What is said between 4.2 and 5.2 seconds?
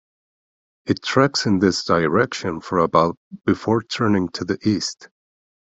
to the east.